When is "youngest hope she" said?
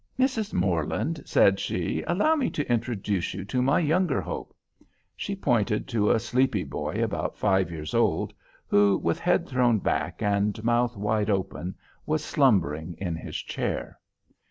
3.79-5.35